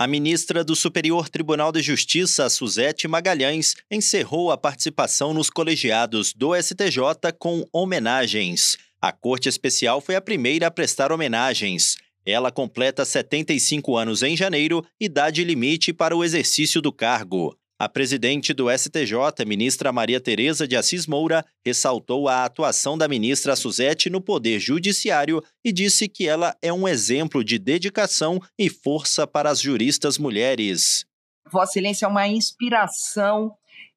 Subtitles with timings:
[0.00, 6.54] A ministra do Superior Tribunal de Justiça, Suzete Magalhães, encerrou a participação nos colegiados do
[6.54, 8.78] STJ com homenagens.
[9.02, 11.96] A Corte Especial foi a primeira a prestar homenagens.
[12.24, 17.58] Ela completa 75 anos em janeiro, idade limite para o exercício do cargo.
[17.80, 23.54] A presidente do STJ, ministra Maria Tereza de Assis Moura, ressaltou a atuação da ministra
[23.54, 29.28] Suzete no Poder Judiciário e disse que ela é um exemplo de dedicação e força
[29.28, 31.06] para as juristas mulheres.
[31.52, 33.54] Vossa Excelência é uma inspiração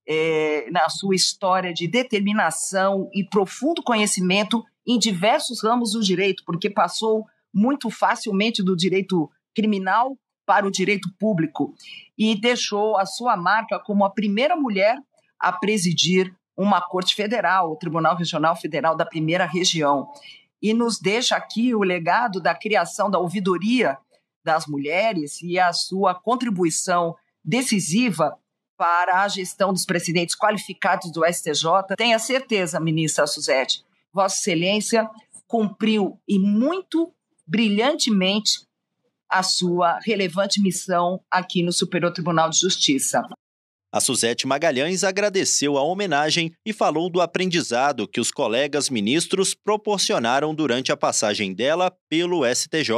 [0.08, 6.70] é, na sua história de determinação e profundo conhecimento em diversos ramos do direito, porque
[6.70, 10.16] passou muito facilmente do direito criminal
[10.52, 11.74] para o direito público
[12.18, 14.98] e deixou a sua marca como a primeira mulher
[15.40, 20.10] a presidir uma corte federal, o Tribunal Regional Federal da Primeira Região.
[20.62, 23.98] E nos deixa aqui o legado da criação da ouvidoria
[24.44, 28.38] das mulheres e a sua contribuição decisiva
[28.76, 31.96] para a gestão dos presidentes qualificados do STJ.
[31.96, 35.10] Tenha certeza, ministra Suzete, Vossa Excelência
[35.48, 37.14] cumpriu e muito
[37.48, 38.70] brilhantemente
[39.32, 43.22] a sua relevante missão aqui no Superior Tribunal de Justiça.
[43.94, 50.56] A Suzete Magalhães agradeceu a homenagem e falou do aprendizado que os colegas ministros proporcionaram
[50.56, 52.94] durante a passagem dela pelo STJ.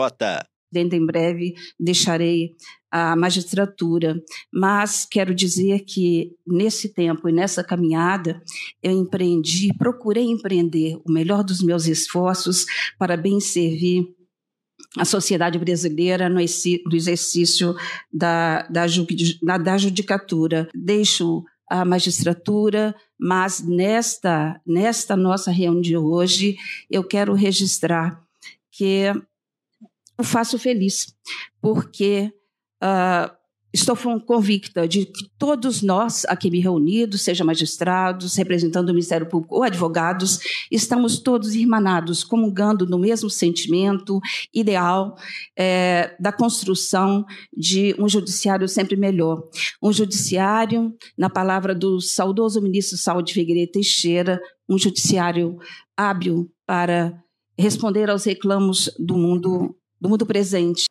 [0.72, 2.52] Dentro em breve deixarei
[2.92, 4.16] a magistratura,
[4.52, 8.40] mas quero dizer que nesse tempo e nessa caminhada
[8.82, 12.66] eu empreendi, procurei empreender o melhor dos meus esforços
[13.00, 14.06] para bem servir
[14.98, 17.76] a sociedade brasileira no exercício
[18.12, 18.86] da, da,
[19.58, 20.70] da judicatura.
[20.74, 26.56] Deixo a magistratura, mas nesta, nesta nossa reunião de hoje,
[26.90, 28.22] eu quero registrar
[28.72, 29.12] que
[30.20, 31.16] o faço feliz,
[31.60, 32.32] porque
[32.84, 33.43] uh,
[33.74, 39.64] Estou convicta de que todos nós aqui reunidos, seja magistrados, representando o Ministério Público ou
[39.64, 40.40] advogados,
[40.70, 44.20] estamos todos irmanados, comungando no mesmo sentimento
[44.54, 45.16] ideal
[45.58, 49.42] é, da construção de um judiciário sempre melhor.
[49.82, 55.58] Um judiciário, na palavra do saudoso ministro Saúde Figueiredo Teixeira, um judiciário
[55.98, 57.20] hábil para
[57.58, 60.86] responder aos reclamos do mundo, do mundo presente.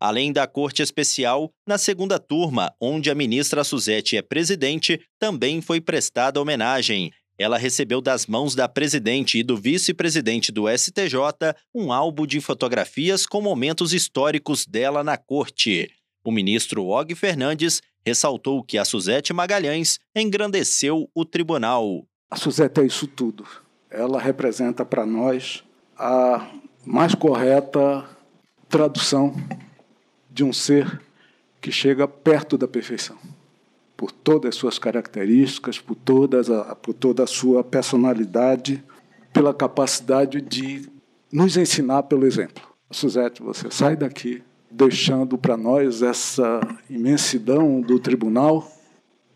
[0.00, 5.80] Além da Corte Especial, na segunda turma, onde a ministra Suzete é presidente, também foi
[5.80, 7.10] prestada homenagem.
[7.36, 11.16] Ela recebeu das mãos da presidente e do vice-presidente do STJ
[11.74, 15.90] um álbum de fotografias com momentos históricos dela na corte.
[16.24, 22.04] O ministro Og Fernandes ressaltou que a Suzete Magalhães engrandeceu o tribunal.
[22.30, 23.46] A Suzete é isso tudo.
[23.90, 25.64] Ela representa para nós
[25.96, 26.50] a
[26.84, 28.04] mais correta
[28.68, 29.34] tradução
[30.38, 31.00] de um ser
[31.60, 33.16] que chega perto da perfeição,
[33.96, 38.84] por todas as suas características, por, todas a, por toda a sua personalidade,
[39.32, 40.88] pela capacidade de
[41.32, 42.62] nos ensinar pelo exemplo.
[42.88, 44.40] Suzete, você sai daqui
[44.70, 48.70] deixando para nós essa imensidão do tribunal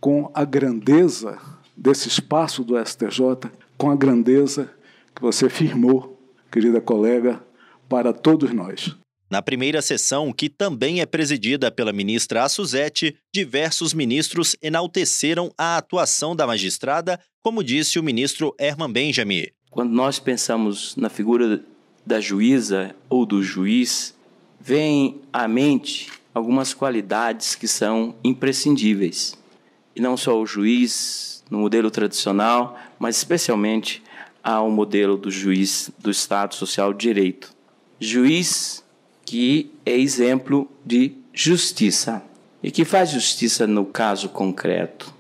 [0.01, 1.37] com a grandeza
[1.77, 4.71] desse espaço do STJ, com a grandeza
[5.13, 6.17] que você firmou,
[6.49, 7.43] querida colega,
[7.89, 9.02] para todos nós.
[9.33, 16.37] Na primeira sessão, que também é presidida pela ministra Suzete, diversos ministros enalteceram a atuação
[16.37, 19.47] da magistrada, como disse o ministro Herman Benjamin.
[19.71, 21.65] Quando nós pensamos na figura
[22.05, 24.15] da juíza ou do juiz,
[24.61, 29.35] vem à mente algumas qualidades que são imprescindíveis.
[29.97, 34.03] E não só o juiz no modelo tradicional, mas especialmente
[34.45, 37.51] ao modelo do juiz do Estado Social de Direito.
[37.99, 38.83] Juiz
[39.33, 42.23] que é exemplo de justiça
[42.63, 45.11] e que faz justiça no caso concreto,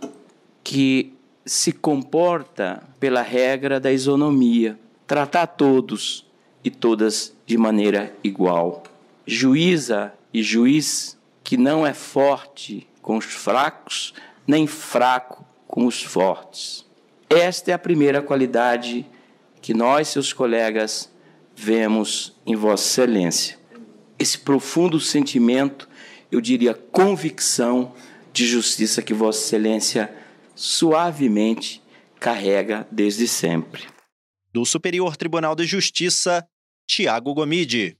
[0.62, 1.14] que
[1.46, 6.26] se comporta pela regra da isonomia, tratar todos
[6.62, 8.82] e todas de maneira igual.
[9.26, 14.12] Juíza e juiz que não é forte com os fracos,
[14.46, 16.84] nem fraco com os fortes.
[17.31, 19.06] Esta é a primeira qualidade
[19.62, 21.10] que nós, seus colegas,
[21.56, 23.62] vemos em Vossa Excelência
[24.22, 25.88] esse profundo sentimento,
[26.30, 27.92] eu diria convicção
[28.32, 30.14] de justiça que Vossa Excelência
[30.54, 31.82] suavemente
[32.19, 33.84] carrega desde sempre.
[34.52, 36.46] Do Superior Tribunal de Justiça,
[36.86, 37.90] Tiago Gomide.